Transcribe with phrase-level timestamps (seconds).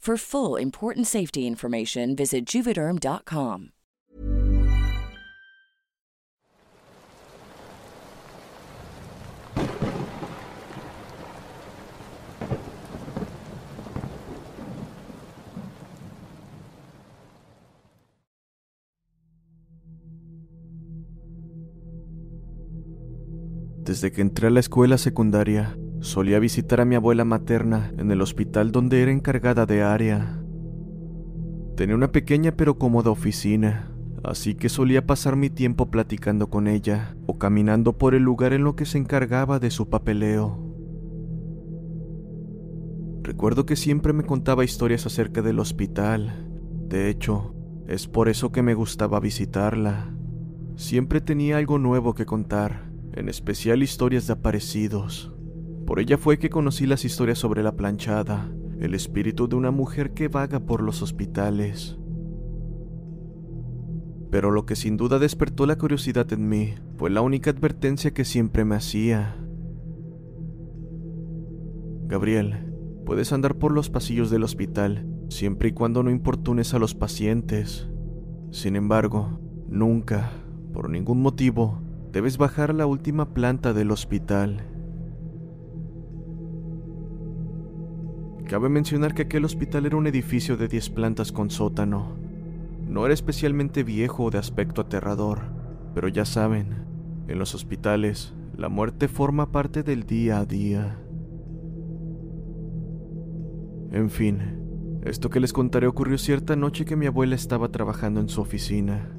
[0.00, 3.72] For full important safety information, visit juvederm.com.
[23.84, 28.22] Desde que entré a la escuela secundaria, solía visitar a mi abuela materna en el
[28.22, 30.42] hospital donde era encargada de área.
[31.76, 33.92] Tenía una pequeña pero cómoda oficina,
[34.24, 38.64] así que solía pasar mi tiempo platicando con ella o caminando por el lugar en
[38.64, 40.66] lo que se encargaba de su papeleo.
[43.22, 46.48] Recuerdo que siempre me contaba historias acerca del hospital.
[46.88, 47.54] De hecho,
[47.86, 50.14] es por eso que me gustaba visitarla.
[50.76, 55.32] Siempre tenía algo nuevo que contar, en especial historias de aparecidos.
[55.86, 60.12] Por ella fue que conocí las historias sobre la planchada, el espíritu de una mujer
[60.12, 61.98] que vaga por los hospitales.
[64.30, 68.24] Pero lo que sin duda despertó la curiosidad en mí fue la única advertencia que
[68.24, 69.36] siempre me hacía.
[72.06, 72.72] Gabriel,
[73.04, 77.88] puedes andar por los pasillos del hospital siempre y cuando no importunes a los pacientes.
[78.50, 79.38] Sin embargo,
[79.68, 80.32] nunca,
[80.72, 81.80] por ningún motivo,
[82.12, 84.66] debes bajar a la última planta del hospital.
[88.50, 92.16] Cabe mencionar que aquel hospital era un edificio de 10 plantas con sótano.
[92.84, 95.42] No era especialmente viejo o de aspecto aterrador,
[95.94, 96.84] pero ya saben,
[97.28, 100.98] en los hospitales la muerte forma parte del día a día.
[103.92, 108.28] En fin, esto que les contaré ocurrió cierta noche que mi abuela estaba trabajando en
[108.28, 109.12] su oficina.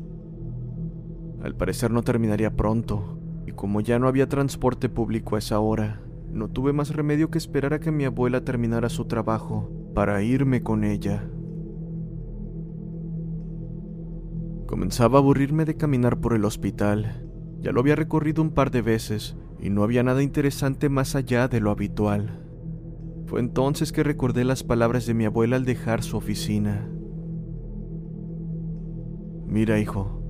[1.41, 6.01] Al parecer no terminaría pronto, y como ya no había transporte público a esa hora,
[6.33, 10.63] no tuve más remedio que esperar a que mi abuela terminara su trabajo para irme
[10.63, 11.29] con ella.
[14.65, 17.27] Comenzaba a aburrirme de caminar por el hospital.
[17.59, 21.47] Ya lo había recorrido un par de veces y no había nada interesante más allá
[21.47, 22.41] de lo habitual.
[23.25, 26.89] Fue entonces que recordé las palabras de mi abuela al dejar su oficina.
[29.45, 30.21] Mira, hijo,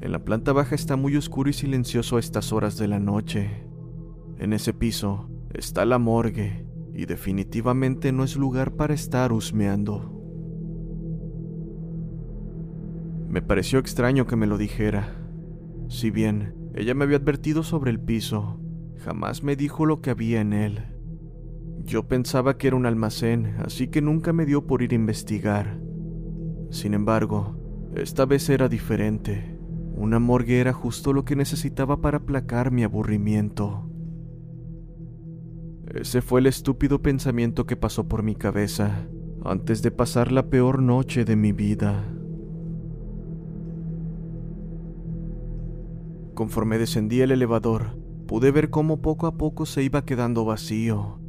[0.00, 3.66] en la planta baja está muy oscuro y silencioso a estas horas de la noche.
[4.38, 10.16] En ese piso está la morgue y definitivamente no es lugar para estar husmeando.
[13.28, 15.16] Me pareció extraño que me lo dijera.
[15.88, 18.60] Si bien ella me había advertido sobre el piso,
[18.96, 20.80] jamás me dijo lo que había en él.
[21.84, 25.80] Yo pensaba que era un almacén, así que nunca me dio por ir a investigar.
[26.70, 27.56] Sin embargo,
[27.94, 29.58] esta vez era diferente.
[29.94, 33.89] Una morgue era justo lo que necesitaba para aplacar mi aburrimiento.
[35.94, 39.06] Ese fue el estúpido pensamiento que pasó por mi cabeza
[39.44, 42.04] antes de pasar la peor noche de mi vida.
[46.34, 51.20] Conforme descendí el elevador, pude ver cómo poco a poco se iba quedando vacío,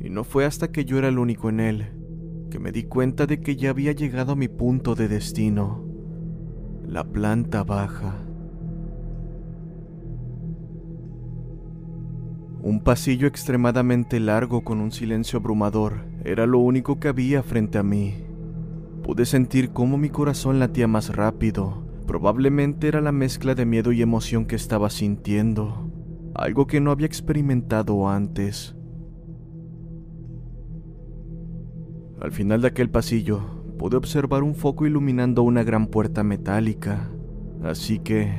[0.00, 2.00] y no fue hasta que yo era el único en él
[2.50, 5.84] que me di cuenta de que ya había llegado a mi punto de destino,
[6.84, 8.29] la planta baja.
[12.62, 17.82] Un pasillo extremadamente largo con un silencio abrumador era lo único que había frente a
[17.82, 18.14] mí.
[19.02, 21.82] Pude sentir cómo mi corazón latía más rápido.
[22.06, 25.90] Probablemente era la mezcla de miedo y emoción que estaba sintiendo,
[26.34, 28.76] algo que no había experimentado antes.
[32.20, 33.40] Al final de aquel pasillo,
[33.78, 37.10] pude observar un foco iluminando una gran puerta metálica,
[37.62, 38.30] así que,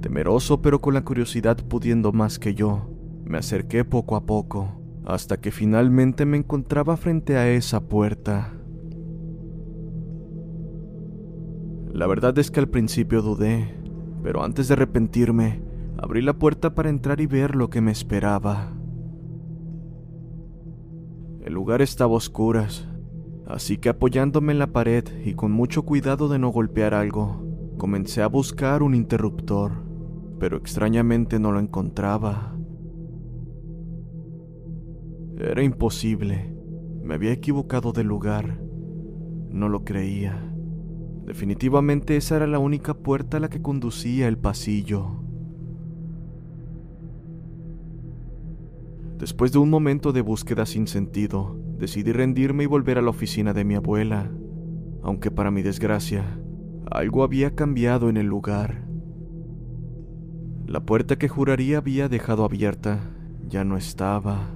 [0.00, 2.95] temeroso pero con la curiosidad pudiendo más que yo,
[3.26, 8.52] me acerqué poco a poco, hasta que finalmente me encontraba frente a esa puerta.
[11.92, 13.74] La verdad es que al principio dudé,
[14.22, 15.60] pero antes de arrepentirme,
[15.98, 18.72] abrí la puerta para entrar y ver lo que me esperaba.
[21.40, 22.86] El lugar estaba a oscuras,
[23.46, 27.44] así que apoyándome en la pared y con mucho cuidado de no golpear algo,
[27.76, 29.72] comencé a buscar un interruptor,
[30.38, 32.55] pero extrañamente no lo encontraba.
[35.38, 36.50] Era imposible.
[37.02, 38.58] Me había equivocado de lugar.
[39.50, 40.42] No lo creía.
[41.26, 45.22] Definitivamente esa era la única puerta a la que conducía el pasillo.
[49.18, 53.52] Después de un momento de búsqueda sin sentido, decidí rendirme y volver a la oficina
[53.52, 54.30] de mi abuela,
[55.02, 56.38] aunque para mi desgracia,
[56.90, 58.86] algo había cambiado en el lugar.
[60.66, 63.10] La puerta que juraría había dejado abierta
[63.48, 64.55] ya no estaba,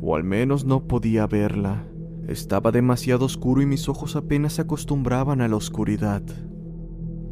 [0.00, 1.86] o al menos no podía verla.
[2.28, 6.22] Estaba demasiado oscuro y mis ojos apenas se acostumbraban a la oscuridad.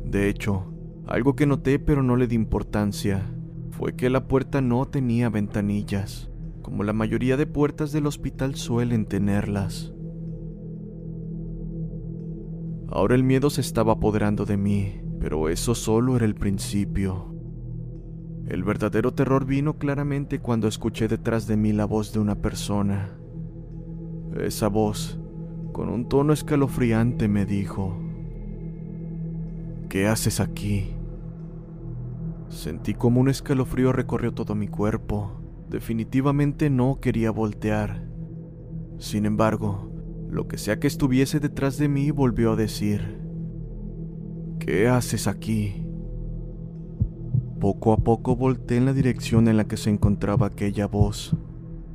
[0.05, 0.73] De hecho,
[1.07, 3.35] algo que noté pero no le di importancia
[3.71, 6.31] fue que la puerta no tenía ventanillas
[6.71, 9.93] como la mayoría de puertas del hospital suelen tenerlas.
[12.89, 17.35] Ahora el miedo se estaba apoderando de mí, pero eso solo era el principio.
[18.51, 23.17] El verdadero terror vino claramente cuando escuché detrás de mí la voz de una persona.
[24.41, 25.21] Esa voz,
[25.71, 27.97] con un tono escalofriante, me dijo,
[29.89, 30.89] ¿Qué haces aquí?
[32.49, 35.31] Sentí como un escalofrío recorrió todo mi cuerpo.
[35.69, 38.05] Definitivamente no quería voltear.
[38.99, 39.93] Sin embargo,
[40.29, 43.21] lo que sea que estuviese detrás de mí volvió a decir,
[44.59, 45.87] ¿qué haces aquí?
[47.61, 51.37] Poco a poco volteé en la dirección en la que se encontraba aquella voz,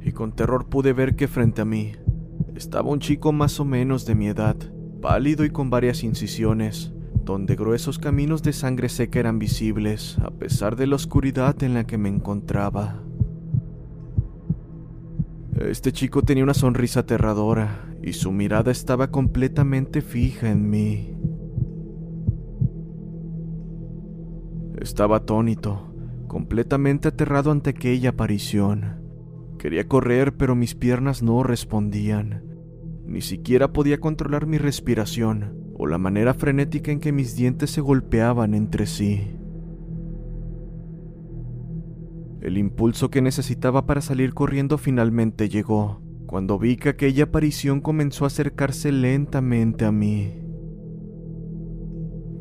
[0.03, 1.93] y con terror pude ver que frente a mí
[2.55, 4.55] estaba un chico más o menos de mi edad,
[5.01, 10.75] pálido y con varias incisiones, donde gruesos caminos de sangre seca eran visibles, a pesar
[10.75, 13.01] de la oscuridad en la que me encontraba.
[15.59, 21.14] Este chico tenía una sonrisa aterradora y su mirada estaba completamente fija en mí.
[24.85, 25.91] Estaba atónito,
[26.27, 29.01] completamente aterrado ante aquella aparición.
[29.57, 32.43] Quería correr, pero mis piernas no respondían.
[33.03, 37.81] Ni siquiera podía controlar mi respiración o la manera frenética en que mis dientes se
[37.81, 39.35] golpeaban entre sí.
[42.41, 48.25] El impulso que necesitaba para salir corriendo finalmente llegó, cuando vi que aquella aparición comenzó
[48.25, 50.31] a acercarse lentamente a mí.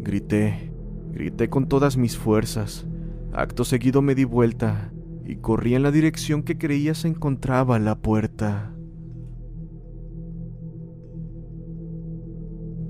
[0.03, 0.74] Grité,
[1.15, 2.87] grité con todas mis fuerzas.
[3.33, 4.93] Acto seguido me di vuelta
[5.25, 8.75] y corrí en la dirección que creía se encontraba la puerta.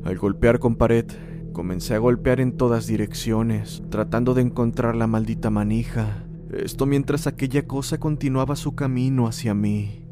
[0.04, 1.06] Al golpear con pared,
[1.52, 7.66] comencé a golpear en todas direcciones, tratando de encontrar la maldita manija, esto mientras aquella
[7.66, 10.06] cosa continuaba su camino hacia mí.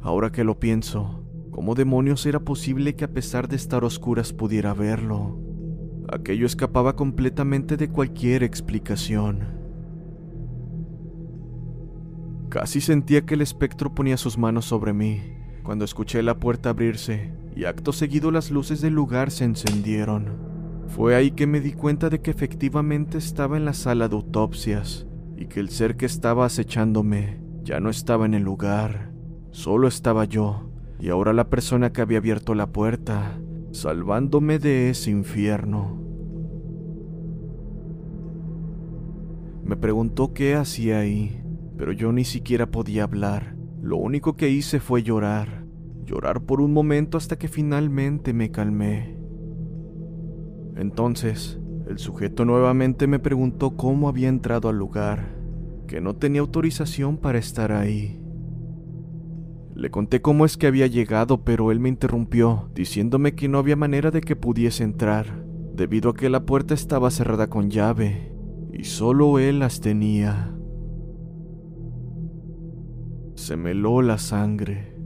[0.00, 4.74] Ahora que lo pienso, ¿cómo demonios era posible que a pesar de estar oscuras pudiera
[4.74, 5.49] verlo?
[6.12, 9.60] Aquello escapaba completamente de cualquier explicación.
[12.48, 15.20] Casi sentía que el espectro ponía sus manos sobre mí
[15.62, 20.36] cuando escuché la puerta abrirse y acto seguido las luces del lugar se encendieron.
[20.88, 25.06] Fue ahí que me di cuenta de que efectivamente estaba en la sala de autopsias
[25.36, 29.12] y que el ser que estaba acechándome ya no estaba en el lugar,
[29.52, 33.38] solo estaba yo y ahora la persona que había abierto la puerta,
[33.70, 35.99] salvándome de ese infierno.
[39.64, 41.42] Me preguntó qué hacía ahí,
[41.76, 43.56] pero yo ni siquiera podía hablar.
[43.80, 45.64] Lo único que hice fue llorar,
[46.04, 49.16] llorar por un momento hasta que finalmente me calmé.
[50.76, 55.36] Entonces, el sujeto nuevamente me preguntó cómo había entrado al lugar,
[55.86, 58.20] que no tenía autorización para estar ahí.
[59.74, 63.76] Le conté cómo es que había llegado, pero él me interrumpió, diciéndome que no había
[63.76, 68.29] manera de que pudiese entrar, debido a que la puerta estaba cerrada con llave,
[68.80, 70.56] y solo él las tenía.
[73.34, 74.96] Se me heló la sangre.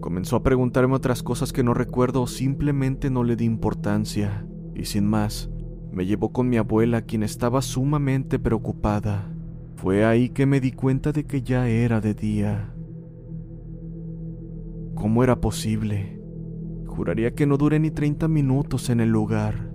[0.00, 4.86] Comenzó a preguntarme otras cosas que no recuerdo o simplemente no le di importancia, y
[4.86, 5.50] sin más,
[5.92, 9.30] me llevó con mi abuela, quien estaba sumamente preocupada.
[9.74, 12.74] Fue ahí que me di cuenta de que ya era de día.
[14.94, 16.22] ¿Cómo era posible?
[16.86, 19.65] Juraría que no duré ni 30 minutos en el lugar.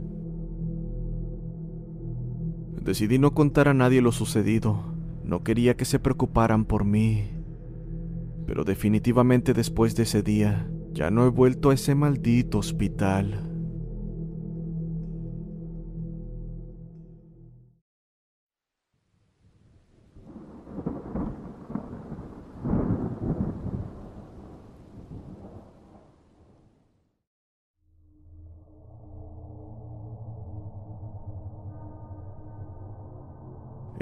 [2.82, 4.82] Decidí no contar a nadie lo sucedido.
[5.24, 7.30] No quería que se preocuparan por mí.
[8.48, 13.51] Pero definitivamente después de ese día, ya no he vuelto a ese maldito hospital.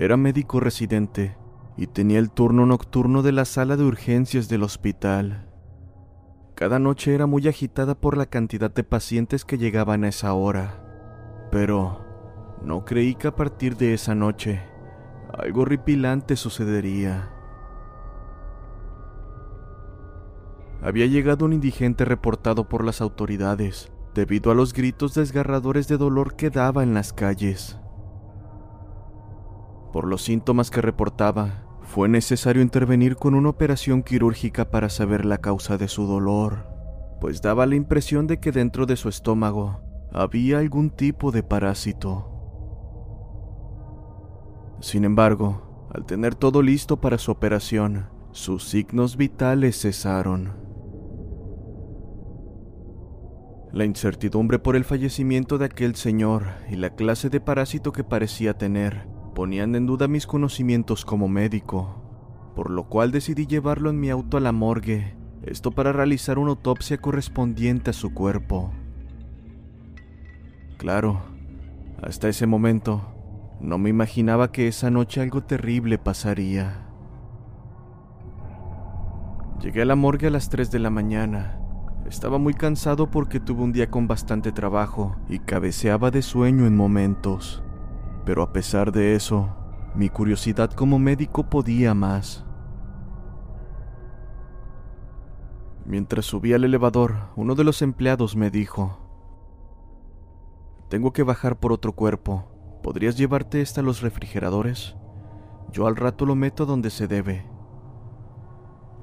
[0.01, 1.35] Era médico residente
[1.75, 5.49] y tenía el turno nocturno de la sala de urgencias del hospital.
[6.55, 11.49] Cada noche era muy agitada por la cantidad de pacientes que llegaban a esa hora,
[11.51, 12.05] pero
[12.63, 14.61] no creí que a partir de esa noche
[15.37, 17.33] algo ripilante sucedería.
[20.81, 26.37] Había llegado un indigente reportado por las autoridades debido a los gritos desgarradores de dolor
[26.37, 27.77] que daba en las calles.
[29.91, 35.39] Por los síntomas que reportaba, fue necesario intervenir con una operación quirúrgica para saber la
[35.39, 36.67] causa de su dolor,
[37.19, 39.81] pues daba la impresión de que dentro de su estómago
[40.13, 42.27] había algún tipo de parásito.
[44.79, 50.53] Sin embargo, al tener todo listo para su operación, sus signos vitales cesaron.
[53.73, 58.55] La incertidumbre por el fallecimiento de aquel señor y la clase de parásito que parecía
[58.55, 62.01] tener ponían en duda mis conocimientos como médico,
[62.55, 66.51] por lo cual decidí llevarlo en mi auto a la morgue, esto para realizar una
[66.51, 68.71] autopsia correspondiente a su cuerpo.
[70.77, 71.21] Claro,
[72.01, 73.01] hasta ese momento,
[73.59, 76.85] no me imaginaba que esa noche algo terrible pasaría.
[79.61, 81.59] Llegué a la morgue a las 3 de la mañana.
[82.07, 86.77] Estaba muy cansado porque tuve un día con bastante trabajo y cabeceaba de sueño en
[86.77, 87.61] momentos.
[88.25, 89.49] Pero a pesar de eso,
[89.95, 92.45] mi curiosidad como médico podía más.
[95.85, 98.99] Mientras subía al elevador, uno de los empleados me dijo,
[100.87, 102.45] Tengo que bajar por otro cuerpo.
[102.83, 104.95] ¿Podrías llevarte esta a los refrigeradores?
[105.71, 107.45] Yo al rato lo meto donde se debe.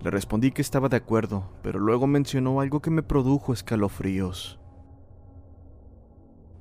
[0.03, 4.61] Le respondí que estaba de acuerdo, pero luego mencionó algo que me produjo escalofríos.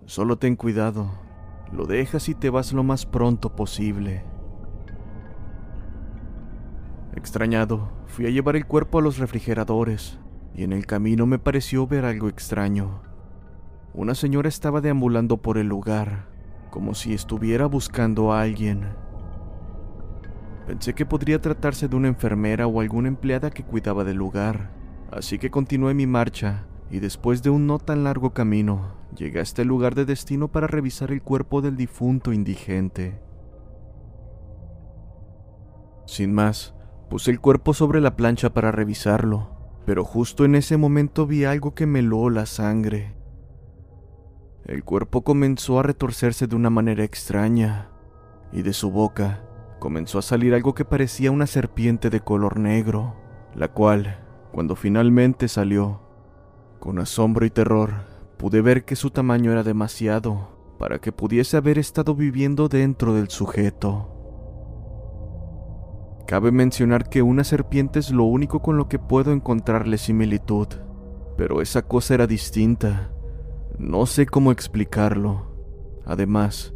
[0.05, 1.11] Solo ten cuidado,
[1.71, 4.23] lo dejas y te vas lo más pronto posible.
[7.15, 10.19] Extrañado, fui a llevar el cuerpo a los refrigeradores
[10.53, 13.01] y en el camino me pareció ver algo extraño.
[13.93, 16.27] Una señora estaba deambulando por el lugar,
[16.69, 18.87] como si estuviera buscando a alguien.
[20.67, 24.71] Pensé que podría tratarse de una enfermera o alguna empleada que cuidaba del lugar,
[25.11, 29.43] así que continué mi marcha y después de un no tan largo camino, llegué a
[29.43, 33.19] este lugar de destino para revisar el cuerpo del difunto indigente.
[36.05, 36.75] Sin más,
[37.09, 39.49] puse el cuerpo sobre la plancha para revisarlo,
[39.85, 43.15] pero justo en ese momento vi algo que me heló la sangre.
[44.65, 47.89] El cuerpo comenzó a retorcerse de una manera extraña,
[48.51, 49.43] y de su boca
[49.79, 53.15] comenzó a salir algo que parecía una serpiente de color negro,
[53.53, 54.19] la cual,
[54.51, 56.01] cuando finalmente salió,
[56.79, 61.79] con asombro y terror, pude ver que su tamaño era demasiado para que pudiese haber
[61.79, 64.11] estado viviendo dentro del sujeto.
[66.27, 70.67] Cabe mencionar que una serpiente es lo único con lo que puedo encontrarle similitud,
[71.37, 73.11] pero esa cosa era distinta.
[73.77, 75.53] No sé cómo explicarlo.
[76.05, 76.73] Además,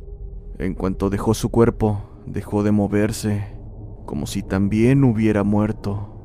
[0.59, 3.57] en cuanto dejó su cuerpo, dejó de moverse,
[4.05, 6.15] como si también hubiera muerto.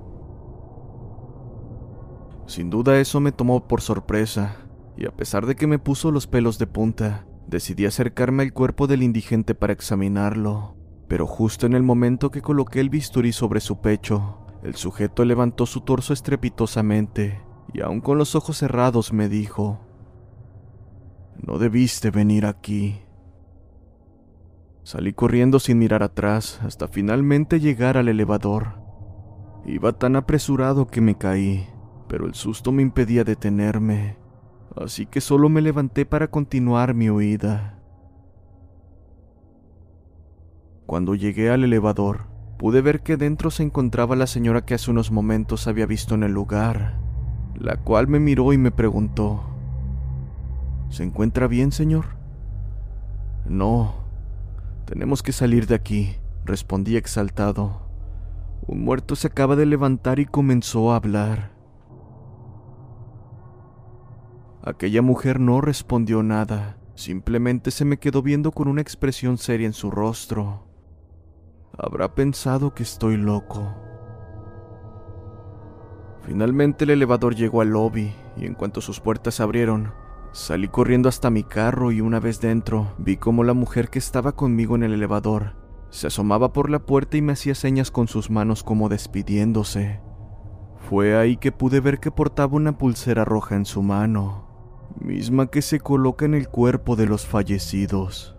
[2.46, 4.63] Sin duda eso me tomó por sorpresa,
[4.96, 8.86] y a pesar de que me puso los pelos de punta, decidí acercarme al cuerpo
[8.86, 10.76] del indigente para examinarlo.
[11.08, 15.66] Pero justo en el momento que coloqué el bisturí sobre su pecho, el sujeto levantó
[15.66, 19.80] su torso estrepitosamente y aún con los ojos cerrados me dijo,
[21.42, 23.00] No debiste venir aquí.
[24.84, 28.80] Salí corriendo sin mirar atrás hasta finalmente llegar al elevador.
[29.66, 31.66] Iba tan apresurado que me caí,
[32.06, 34.18] pero el susto me impedía detenerme,
[34.76, 37.78] así que solo me levanté para continuar mi huida.
[40.86, 42.26] Cuando llegué al elevador,
[42.58, 46.22] pude ver que dentro se encontraba la señora que hace unos momentos había visto en
[46.22, 46.98] el lugar,
[47.54, 49.44] la cual me miró y me preguntó,
[50.90, 52.04] ¿Se encuentra bien, señor?
[53.46, 53.94] No,
[54.84, 57.82] tenemos que salir de aquí, respondí exaltado.
[58.66, 61.53] Un muerto se acaba de levantar y comenzó a hablar.
[64.64, 69.72] Aquella mujer no respondió nada, simplemente se me quedó viendo con una expresión seria en
[69.72, 70.66] su rostro.
[71.76, 73.74] Habrá pensado que estoy loco.
[76.22, 79.92] Finalmente el elevador llegó al lobby y en cuanto sus puertas se abrieron,
[80.32, 84.32] Salí corriendo hasta mi carro y una vez dentro vi como la mujer que estaba
[84.32, 88.28] conmigo en el elevador se asomaba por la puerta y me hacía señas con sus
[88.28, 90.00] manos como despidiéndose.
[90.90, 94.43] Fue ahí que pude ver que portaba una pulsera roja en su mano,
[95.04, 98.36] misma que se coloca en el cuerpo de los fallecidos.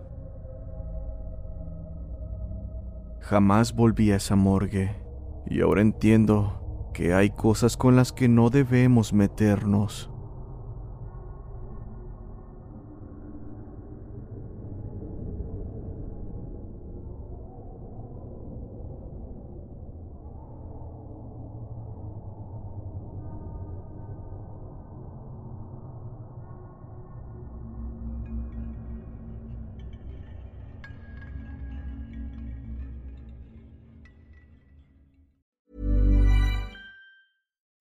[3.22, 4.96] Jamás volví a esa morgue
[5.48, 10.10] y ahora entiendo que hay cosas con las que no debemos meternos.